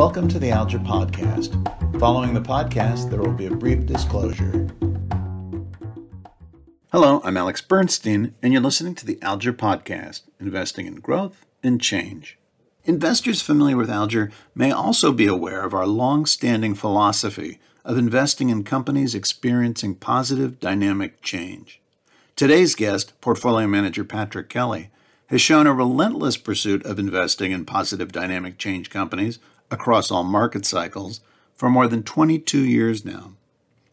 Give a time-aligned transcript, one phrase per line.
[0.00, 1.52] Welcome to the Alger Podcast.
[2.00, 4.66] Following the podcast, there will be a brief disclosure.
[6.90, 11.82] Hello, I'm Alex Bernstein, and you're listening to the Alger Podcast Investing in Growth and
[11.82, 12.38] Change.
[12.84, 18.48] Investors familiar with Alger may also be aware of our long standing philosophy of investing
[18.48, 21.82] in companies experiencing positive dynamic change.
[22.36, 24.88] Today's guest, portfolio manager Patrick Kelly,
[25.26, 29.38] has shown a relentless pursuit of investing in positive dynamic change companies
[29.70, 31.20] across all market cycles
[31.54, 33.32] for more than 22 years now.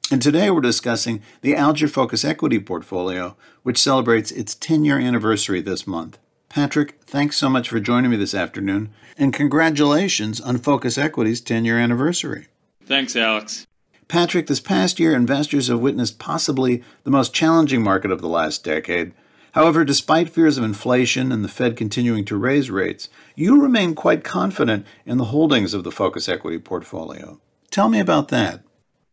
[0.09, 5.61] And today we're discussing the Alger Focus Equity Portfolio, which celebrates its 10 year anniversary
[5.61, 6.17] this month.
[6.49, 11.65] Patrick, thanks so much for joining me this afternoon, and congratulations on Focus Equity's 10
[11.65, 12.47] year anniversary.
[12.85, 13.67] Thanks, Alex.
[14.07, 18.63] Patrick, this past year, investors have witnessed possibly the most challenging market of the last
[18.63, 19.11] decade
[19.57, 24.23] However, despite fears of inflation and the Fed continuing to raise rates, you remain quite
[24.23, 27.39] confident in the holdings of the Focus Equity portfolio.
[27.69, 28.63] Tell me about that.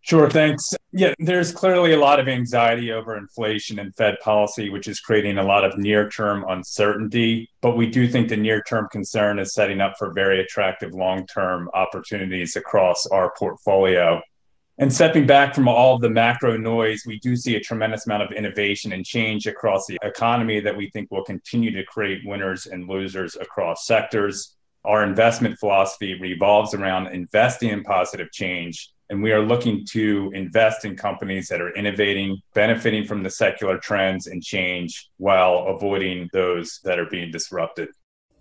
[0.01, 0.75] Sure, thanks.
[0.93, 5.39] Yeah, there's clearly a lot of anxiety over inflation and Fed policy, which is creating
[5.39, 7.51] a lot of near term uncertainty.
[7.61, 11.27] But we do think the near term concern is setting up for very attractive long
[11.27, 14.21] term opportunities across our portfolio.
[14.79, 18.25] And stepping back from all of the macro noise, we do see a tremendous amount
[18.25, 22.67] of innovation and change across the economy that we think will continue to create winners
[22.67, 24.57] and losers across sectors.
[24.85, 28.91] Our investment philosophy revolves around investing in positive change.
[29.11, 33.79] And we are looking to invest in companies that are innovating, benefiting from the secular
[33.79, 37.91] trends and change while avoiding those that are being disrupted.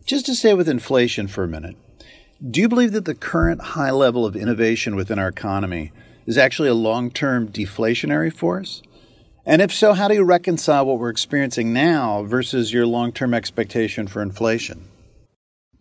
[0.04, 1.76] Just to stay with inflation for a minute,
[2.50, 5.92] do you believe that the current high level of innovation within our economy
[6.26, 8.82] is actually a long term deflationary force?
[9.46, 13.34] And if so, how do you reconcile what we're experiencing now versus your long term
[13.34, 14.86] expectation for inflation?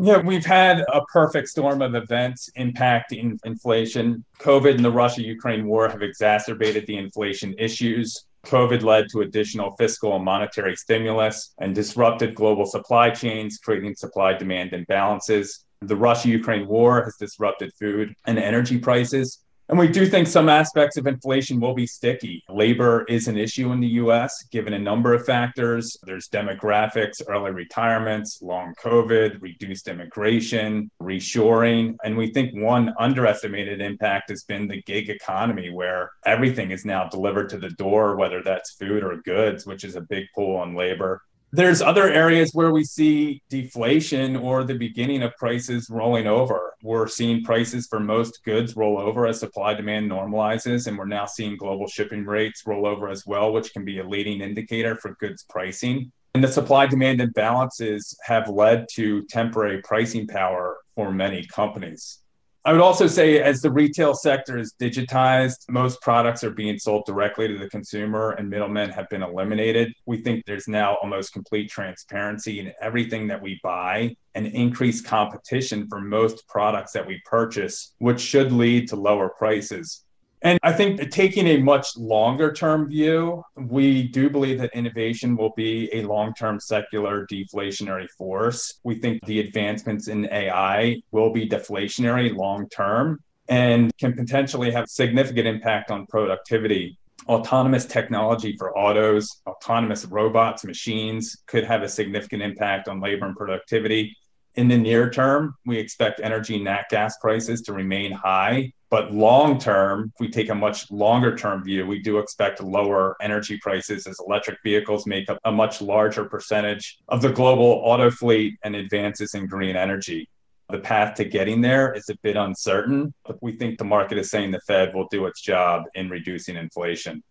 [0.00, 4.24] Yeah, we've had a perfect storm of events impacting inflation.
[4.40, 8.24] COVID and the Russia Ukraine war have exacerbated the inflation issues.
[8.46, 14.32] COVID led to additional fiscal and monetary stimulus and disrupted global supply chains, creating supply
[14.32, 15.60] demand imbalances.
[15.82, 19.38] The Russia Ukraine war has disrupted food and energy prices,
[19.72, 22.44] and we do think some aspects of inflation will be sticky.
[22.50, 25.96] Labor is an issue in the US, given a number of factors.
[26.02, 31.96] There's demographics, early retirements, long COVID, reduced immigration, reshoring.
[32.04, 37.08] And we think one underestimated impact has been the gig economy, where everything is now
[37.08, 40.74] delivered to the door, whether that's food or goods, which is a big pull on
[40.74, 41.22] labor
[41.54, 46.72] there's other areas where we see deflation or the beginning of prices rolling over.
[46.82, 51.26] We're seeing prices for most goods roll over as supply demand normalizes, and we're now
[51.26, 55.14] seeing global shipping rates roll over as well, which can be a leading indicator for
[55.20, 56.10] goods pricing.
[56.32, 62.21] And the supply demand imbalances have led to temporary pricing power for many companies.
[62.64, 67.04] I would also say, as the retail sector is digitized, most products are being sold
[67.06, 69.92] directly to the consumer and middlemen have been eliminated.
[70.06, 75.88] We think there's now almost complete transparency in everything that we buy and increased competition
[75.88, 80.04] for most products that we purchase, which should lead to lower prices.
[80.44, 85.52] And I think taking a much longer term view, we do believe that innovation will
[85.56, 88.80] be a long term secular deflationary force.
[88.82, 94.88] We think the advancements in AI will be deflationary long term and can potentially have
[94.88, 96.98] significant impact on productivity.
[97.28, 103.36] Autonomous technology for autos, autonomous robots, machines could have a significant impact on labor and
[103.36, 104.16] productivity.
[104.56, 109.10] In the near term, we expect energy and nat gas prices to remain high but
[109.10, 113.58] long term, if we take a much longer term view, we do expect lower energy
[113.62, 118.58] prices as electric vehicles make up a much larger percentage of the global auto fleet
[118.64, 120.28] and advances in green energy.
[120.68, 124.28] The path to getting there is a bit uncertain, but we think the market is
[124.28, 127.22] saying the Fed will do its job in reducing inflation.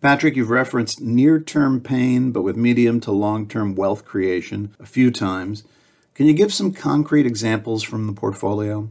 [0.00, 4.86] Patrick, you've referenced near term pain, but with medium to long term wealth creation a
[4.86, 5.64] few times.
[6.14, 8.88] Can you give some concrete examples from the portfolio?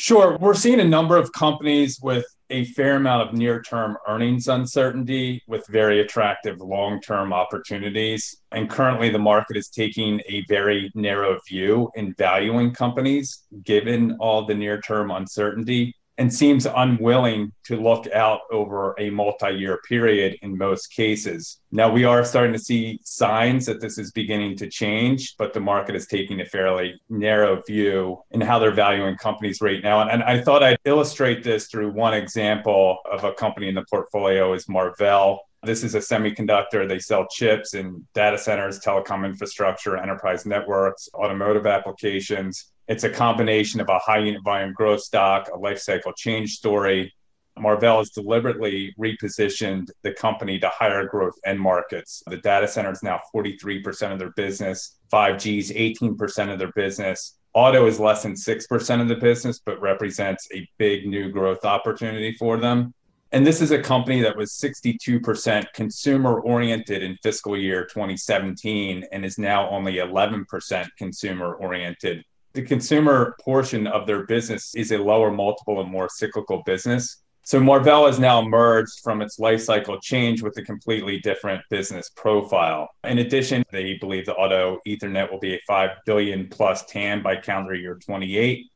[0.00, 0.38] Sure.
[0.38, 5.42] We're seeing a number of companies with a fair amount of near term earnings uncertainty
[5.48, 8.36] with very attractive long term opportunities.
[8.52, 14.46] And currently, the market is taking a very narrow view in valuing companies given all
[14.46, 20.36] the near term uncertainty and seems unwilling to look out over a multi year period
[20.42, 21.60] in most cases.
[21.70, 25.60] Now, we are starting to see signs that this is beginning to change, but the
[25.60, 30.00] market is taking a fairly narrow view in how they're valuing companies right now.
[30.00, 33.84] And, and I thought I'd illustrate this through one example of a company in the
[33.88, 35.40] portfolio is Marvell.
[35.62, 36.88] This is a semiconductor.
[36.88, 42.72] They sell chips in data centers, telecom infrastructure, enterprise networks, automotive applications.
[42.88, 47.12] It's a combination of a high unit volume growth stock, a life cycle change story.
[47.58, 52.22] Marvell has deliberately repositioned the company to higher growth end markets.
[52.26, 57.36] The data center is now 43% of their business, 5G is 18% of their business.
[57.52, 62.36] Auto is less than 6% of the business, but represents a big new growth opportunity
[62.38, 62.94] for them.
[63.32, 69.24] And this is a company that was 62% consumer oriented in fiscal year 2017 and
[69.26, 72.24] is now only 11% consumer oriented.
[72.58, 77.22] The consumer portion of their business is a lower multiple and more cyclical business.
[77.44, 82.10] So Marvell has now emerged from its life cycle change with a completely different business
[82.16, 82.88] profile.
[83.04, 87.36] In addition, they believe the auto Ethernet will be a 5 billion plus TAM by
[87.36, 88.66] calendar year 28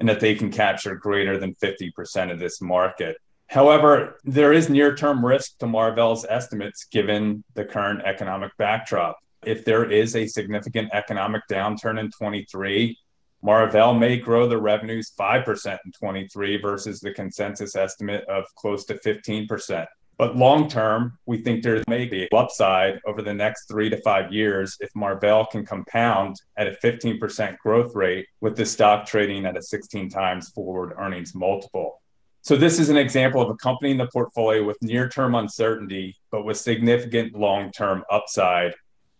[0.00, 3.18] and that they can capture greater than 50% of this market.
[3.46, 9.16] However, there is near term risk to Marvell's estimates given the current economic backdrop.
[9.46, 12.98] If there is a significant economic downturn in 23,
[13.42, 18.94] Marvell may grow the revenues 5% in 23 versus the consensus estimate of close to
[18.94, 19.86] 15%.
[20.18, 24.32] But long term, we think there may be upside over the next three to five
[24.32, 29.56] years if Marvell can compound at a 15% growth rate with the stock trading at
[29.56, 32.00] a 16 times forward earnings multiple.
[32.40, 36.44] So this is an example of a company in the portfolio with near-term uncertainty, but
[36.44, 38.74] with significant long-term upside.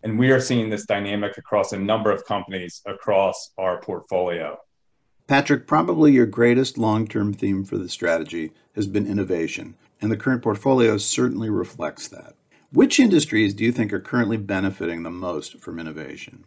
[0.07, 4.57] And we are seeing this dynamic across a number of companies across our portfolio.
[5.27, 10.41] Patrick, probably your greatest long-term theme for the strategy has been innovation, and the current
[10.41, 12.35] portfolio certainly reflects that.
[12.71, 16.45] Which industries do you think are currently benefiting the most from innovation?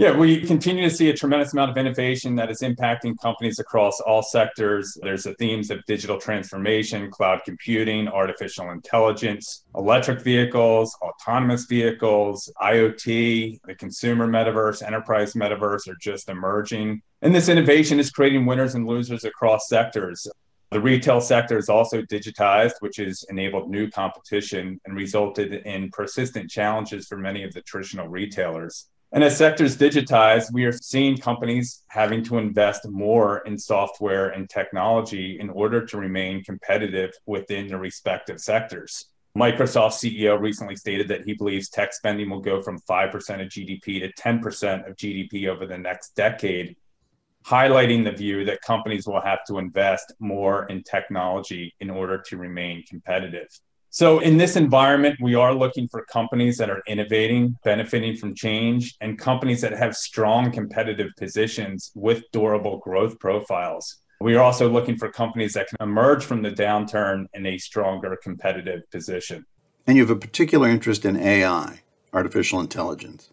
[0.00, 3.98] Yeah, we continue to see a tremendous amount of innovation that is impacting companies across
[3.98, 4.96] all sectors.
[5.02, 13.58] There's the themes of digital transformation, cloud computing, artificial intelligence, electric vehicles, autonomous vehicles, IoT,
[13.64, 17.02] the consumer metaverse, enterprise metaverse are just emerging.
[17.22, 20.28] And this innovation is creating winners and losers across sectors.
[20.70, 26.48] The retail sector is also digitized, which has enabled new competition and resulted in persistent
[26.48, 28.88] challenges for many of the traditional retailers.
[29.10, 34.50] And as sectors digitize, we are seeing companies having to invest more in software and
[34.50, 39.06] technology in order to remain competitive within their respective sectors.
[39.36, 44.00] Microsoft CEO recently stated that he believes tech spending will go from 5% of GDP
[44.00, 46.76] to 10% of GDP over the next decade,
[47.46, 52.36] highlighting the view that companies will have to invest more in technology in order to
[52.36, 53.48] remain competitive.
[53.90, 58.94] So, in this environment, we are looking for companies that are innovating, benefiting from change,
[59.00, 64.02] and companies that have strong competitive positions with durable growth profiles.
[64.20, 68.18] We are also looking for companies that can emerge from the downturn in a stronger
[68.22, 69.46] competitive position.
[69.86, 71.80] And you have a particular interest in AI,
[72.12, 73.30] artificial intelligence.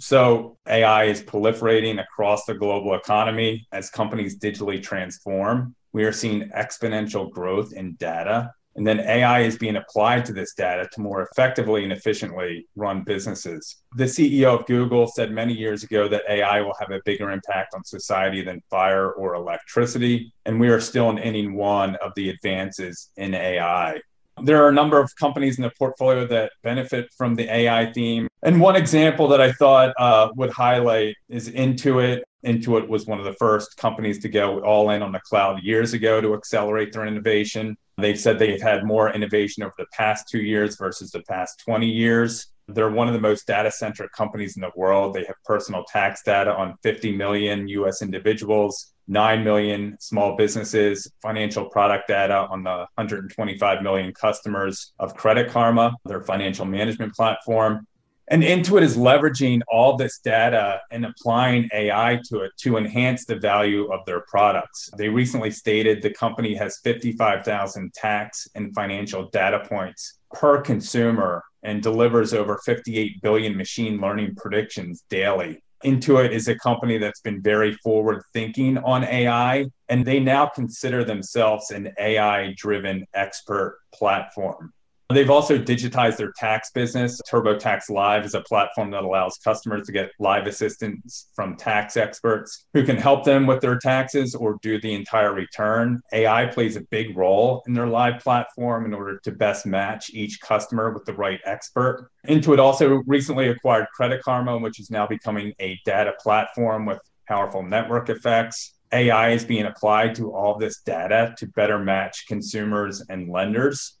[0.00, 5.74] So, AI is proliferating across the global economy as companies digitally transform.
[5.94, 10.54] We are seeing exponential growth in data and then AI is being applied to this
[10.54, 13.78] data to more effectively and efficiently run businesses.
[13.96, 17.74] The CEO of Google said many years ago that AI will have a bigger impact
[17.74, 20.32] on society than fire or electricity.
[20.46, 24.00] And we are still in inning one of the advances in AI.
[24.44, 28.28] There are a number of companies in the portfolio that benefit from the AI theme.
[28.44, 32.20] And one example that I thought uh, would highlight is Intuit.
[32.46, 35.94] Intuit was one of the first companies to go all in on the cloud years
[35.94, 37.76] ago to accelerate their innovation.
[37.98, 41.88] They've said they've had more innovation over the past two years versus the past 20
[41.88, 42.46] years.
[42.68, 45.14] They're one of the most data centric companies in the world.
[45.14, 51.64] They have personal tax data on 50 million US individuals, 9 million small businesses, financial
[51.70, 57.86] product data on the 125 million customers of Credit Karma, their financial management platform.
[58.30, 63.36] And Intuit is leveraging all this data and applying AI to it to enhance the
[63.36, 64.90] value of their products.
[64.98, 71.82] They recently stated the company has 55,000 tax and financial data points per consumer and
[71.82, 75.62] delivers over 58 billion machine learning predictions daily.
[75.84, 81.04] Intuit is a company that's been very forward thinking on AI, and they now consider
[81.04, 84.72] themselves an AI driven expert platform.
[85.10, 87.18] They've also digitized their tax business.
[87.22, 92.66] TurboTax Live is a platform that allows customers to get live assistance from tax experts
[92.74, 96.02] who can help them with their taxes or do the entire return.
[96.12, 100.42] AI plays a big role in their live platform in order to best match each
[100.42, 102.10] customer with the right expert.
[102.28, 107.62] Intuit also recently acquired Credit Karma, which is now becoming a data platform with powerful
[107.62, 108.74] network effects.
[108.92, 113.97] AI is being applied to all this data to better match consumers and lenders.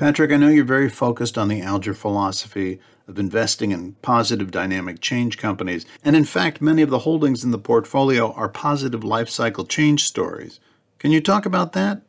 [0.00, 5.02] Patrick, I know you're very focused on the Alger philosophy of investing in positive dynamic
[5.02, 9.28] change companies, and in fact, many of the holdings in the portfolio are positive life
[9.28, 10.58] cycle change stories.
[10.98, 12.00] Can you talk about that?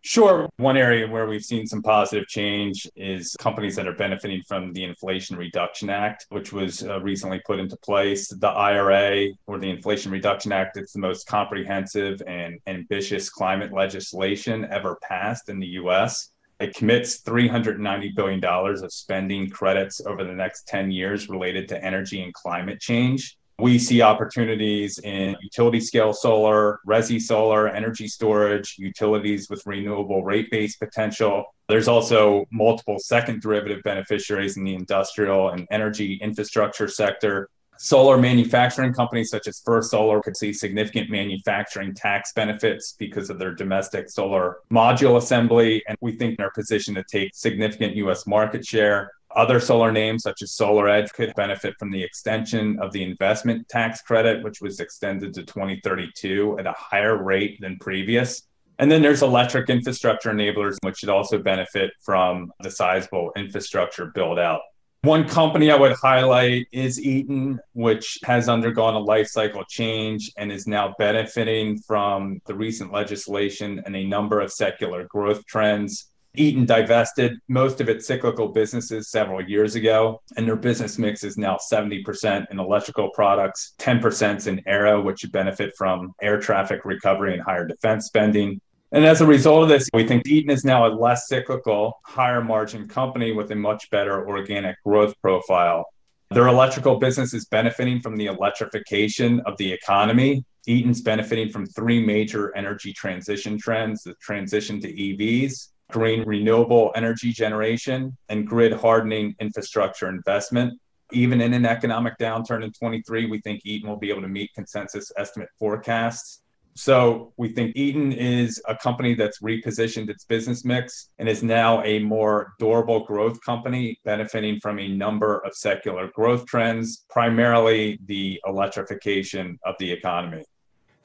[0.00, 0.48] Sure.
[0.56, 4.82] One area where we've seen some positive change is companies that are benefiting from the
[4.82, 8.26] Inflation Reduction Act, which was uh, recently put into place.
[8.26, 14.66] The IRA, or the Inflation Reduction Act, it's the most comprehensive and ambitious climate legislation
[14.72, 16.32] ever passed in the US.
[16.60, 22.22] It commits $390 billion of spending credits over the next 10 years related to energy
[22.22, 23.36] and climate change.
[23.60, 30.48] We see opportunities in utility scale solar, resi solar, energy storage, utilities with renewable rate
[30.50, 31.44] base potential.
[31.68, 38.92] There's also multiple second derivative beneficiaries in the industrial and energy infrastructure sector Solar manufacturing
[38.92, 44.10] companies such as First Solar could see significant manufacturing tax benefits because of their domestic
[44.10, 45.84] solar module assembly.
[45.86, 49.12] And we think they're positioned to take significant US market share.
[49.36, 54.02] Other solar names, such as SolarEdge, could benefit from the extension of the investment tax
[54.02, 58.42] credit, which was extended to 2032 at a higher rate than previous.
[58.80, 64.40] And then there's electric infrastructure enablers, which should also benefit from the sizable infrastructure build
[64.40, 64.62] out.
[65.02, 70.50] One company I would highlight is Eaton, which has undergone a life cycle change and
[70.50, 76.10] is now benefiting from the recent legislation and a number of secular growth trends.
[76.34, 81.38] Eaton divested most of its cyclical businesses several years ago, and their business mix is
[81.38, 87.34] now 70% in electrical products, 10% in aero, which should benefit from air traffic recovery
[87.34, 88.60] and higher defense spending,
[88.92, 92.42] and as a result of this, we think Eaton is now a less cyclical, higher
[92.42, 95.84] margin company with a much better organic growth profile.
[96.30, 100.44] Their electrical business is benefiting from the electrification of the economy.
[100.66, 107.32] Eaton's benefiting from three major energy transition trends the transition to EVs, green renewable energy
[107.32, 110.78] generation, and grid hardening infrastructure investment.
[111.12, 114.52] Even in an economic downturn in 23, we think Eaton will be able to meet
[114.54, 116.42] consensus estimate forecasts.
[116.74, 121.82] So we think Eaton is a company that's repositioned its business mix and is now
[121.82, 128.40] a more durable growth company, benefiting from a number of secular growth trends, primarily the
[128.46, 130.44] electrification of the economy.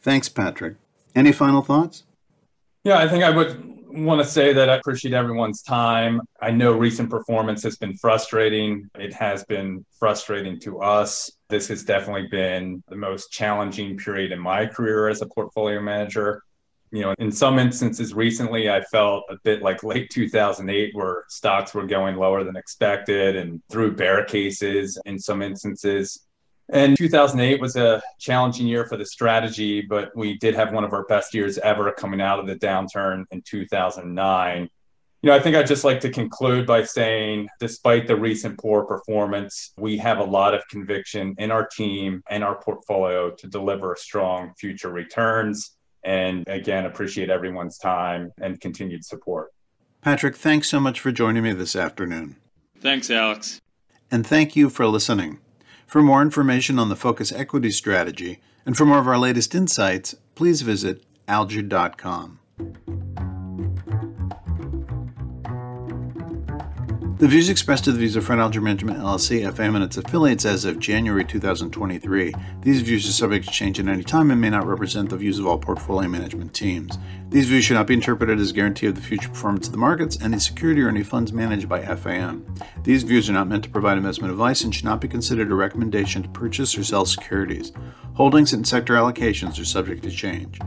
[0.01, 0.75] Thanks, Patrick.
[1.15, 2.03] Any final thoughts?
[2.84, 6.21] Yeah, I think I would want to say that I appreciate everyone's time.
[6.41, 8.89] I know recent performance has been frustrating.
[8.95, 11.31] It has been frustrating to us.
[11.50, 16.41] This has definitely been the most challenging period in my career as a portfolio manager.
[16.91, 21.73] You know, in some instances recently, I felt a bit like late 2008, where stocks
[21.73, 26.25] were going lower than expected and through bear cases in some instances.
[26.70, 30.93] And 2008 was a challenging year for the strategy, but we did have one of
[30.93, 34.70] our best years ever coming out of the downturn in 2009.
[35.22, 38.84] You know, I think I'd just like to conclude by saying, despite the recent poor
[38.84, 43.96] performance, we have a lot of conviction in our team and our portfolio to deliver
[43.98, 45.77] strong future returns.
[46.03, 49.53] And again, appreciate everyone's time and continued support.
[50.01, 52.36] Patrick, thanks so much for joining me this afternoon.
[52.82, 53.62] Thanks, Alex.
[54.12, 55.39] And thank you for listening.
[55.93, 60.15] For more information on the Focus Equity strategy and for more of our latest insights,
[60.33, 62.39] please visit alger.com.
[67.17, 70.46] The views expressed are the views of Fred Alger Management LLC, FAM, and its affiliates
[70.46, 72.34] as of January 2023.
[72.62, 75.38] These views are subject to change at any time and may not represent the views
[75.38, 76.98] of all portfolio management teams.
[77.29, 79.77] These views should not be interpreted as a guarantee of the future performance of the
[79.77, 82.46] markets, any security, or any funds managed by FAM.
[82.84, 85.55] These views are not meant to provide investment advice and should not be considered a
[85.55, 87.72] recommendation to purchase or sell securities.
[88.15, 90.60] Holdings and sector allocations are subject to change.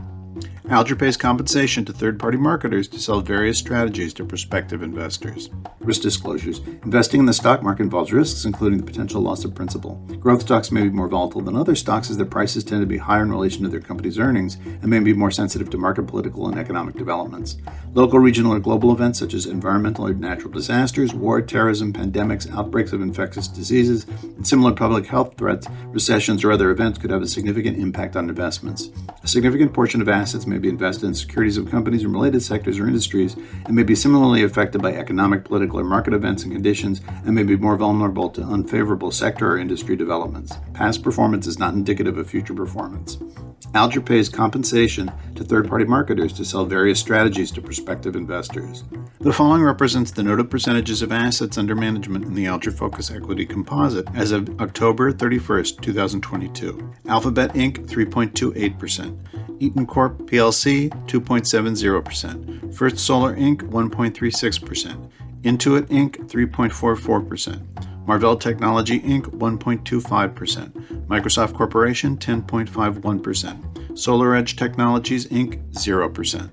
[0.69, 5.49] Alger pays compensation to third party marketers to sell various strategies to prospective investors.
[5.79, 9.95] Risk disclosures Investing in the stock market involves risks, including the potential loss of principal.
[10.19, 12.97] Growth stocks may be more volatile than other stocks as their prices tend to be
[12.97, 16.49] higher in relation to their company's earnings and may be more sensitive to market, political,
[16.49, 17.55] and economic developments.
[17.93, 22.91] Local, regional, or global events such as environmental or natural disasters, war, terrorism, pandemics, outbreaks
[22.91, 27.27] of infectious diseases, and similar public health threats, recessions, or other events could have a
[27.27, 28.89] significant impact on investments.
[29.23, 32.41] A significant portion of assets may may be invested in securities of companies in related
[32.41, 33.35] sectors or industries
[33.65, 37.43] and may be similarly affected by economic, political, or market events and conditions and may
[37.43, 40.57] be more vulnerable to unfavorable sector or industry developments.
[40.73, 43.19] Past performance is not indicative of future performance.
[43.73, 48.83] Alger pays compensation to third party marketers to sell various strategies to prospective investors.
[49.19, 53.45] The following represents the noted percentages of assets under management in the Alger Focus Equity
[53.45, 56.93] Composite as of October 31st, 2022.
[57.07, 59.17] Alphabet Inc., 3.28%.
[59.59, 60.17] Eaton Corp.
[60.27, 63.61] PLC 2.70%, First Solar Inc.
[63.61, 65.09] 1.36%,
[65.43, 66.17] Intuit Inc.
[66.27, 69.23] 3.44%, Marvell Technology Inc.
[69.37, 75.61] 1.25%, Microsoft Corporation 10.51%, SolarEdge Technologies Inc.
[75.71, 76.49] 0%.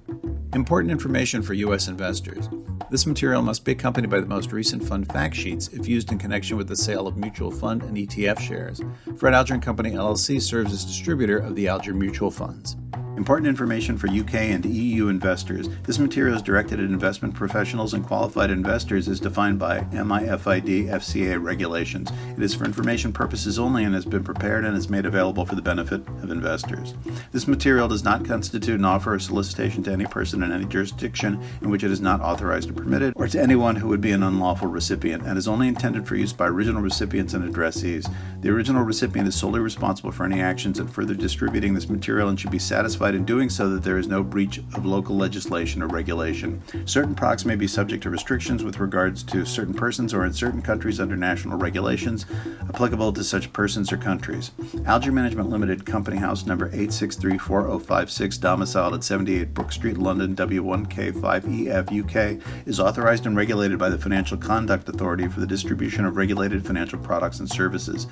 [0.54, 1.88] Important information for U.S.
[1.88, 2.48] investors.
[2.90, 6.18] This material must be accompanied by the most recent fund fact sheets if used in
[6.18, 8.80] connection with the sale of mutual fund and ETF shares.
[9.16, 12.76] Fred Alger Company LLC serves as distributor of the Alger Mutual Funds.
[13.16, 15.68] Important information for UK and EU investors.
[15.84, 21.40] This material is directed at investment professionals and qualified investors as defined by MIFID FCA
[21.40, 22.10] regulations.
[22.36, 25.54] It is for information purposes only and has been prepared and is made available for
[25.54, 26.94] the benefit of investors.
[27.30, 31.40] This material does not constitute an offer or solicitation to any person in any jurisdiction
[31.62, 34.24] in which it is not authorized or permitted, or to anyone who would be an
[34.24, 38.12] unlawful recipient, and is only intended for use by original recipients and addressees.
[38.40, 42.38] The original recipient is solely responsible for any actions in further distributing this material and
[42.38, 45.88] should be satisfied in doing so that there is no breach of local legislation or
[45.88, 46.62] regulation.
[46.84, 50.62] Certain products may be subject to restrictions with regards to certain persons or in certain
[50.62, 52.24] countries under national regulations
[52.68, 54.52] applicable to such persons or countries.
[54.86, 62.40] Alger Management Limited, Company House number 8634056, domiciled at 78 Brook Street, London, W1K5EF, UK,
[62.66, 67.00] is authorized and regulated by the Financial Conduct Authority for the distribution of regulated financial
[67.00, 68.06] products and services.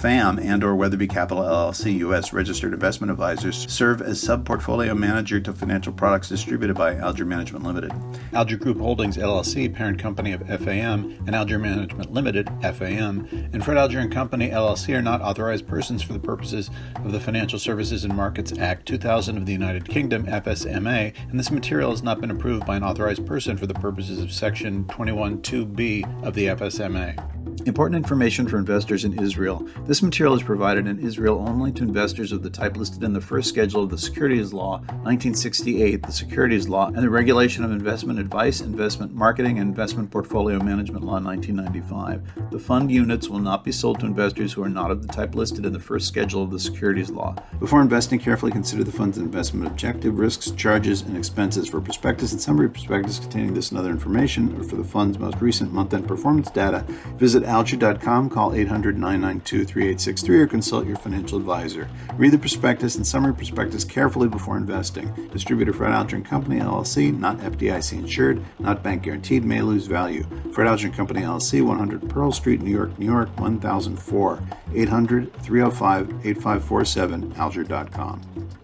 [0.00, 2.32] FAM and or Weatherbie Capital LLC, U.S.
[2.32, 7.92] registered investment advisors serve as sub-portfolio manager to financial products distributed by Alger Management Limited.
[8.32, 13.76] Alger Group Holdings LLC, parent company of FAM, and Alger Management Limited (FAM), and Fred
[13.76, 16.70] Alger and Company LLC are not authorized persons for the purposes
[17.04, 21.50] of the Financial Services and Markets Act 2000 of the United Kingdom (FSMA), and this
[21.50, 26.24] material has not been approved by an authorized person for the purposes of Section 21.2b
[26.24, 27.53] of the FSMA.
[27.66, 29.66] Important information for investors in Israel.
[29.86, 33.22] This material is provided in Israel only to investors of the type listed in the
[33.22, 38.18] first schedule of the Securities Law 1968, the Securities Law, and the Regulation of Investment
[38.18, 42.50] Advice, Investment Marketing, and Investment Portfolio Management Law 1995.
[42.50, 45.34] The fund units will not be sold to investors who are not of the type
[45.34, 47.34] listed in the first schedule of the Securities Law.
[47.60, 51.70] Before investing, carefully consider the fund's investment objective, risks, charges, and expenses.
[51.70, 55.40] For prospectus and summary prospectus containing this and other information, or for the fund's most
[55.40, 56.84] recent month-end performance data,
[57.16, 61.88] visit alger.com, call 800 992 3863, or consult your financial advisor.
[62.14, 65.06] Read the prospectus and summary prospectus carefully before investing.
[65.32, 70.26] Distributor Fred Alger and Company LLC, not FDIC insured, not bank guaranteed, may lose value.
[70.52, 74.42] Fred Alger and Company LLC, 100 Pearl Street, New York, New York, 1004.
[74.74, 78.63] 800 305 8547, alger.com.